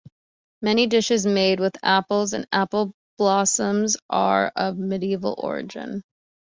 [0.63, 6.01] Many dishes made with apples and apple blossom are of medieval origin.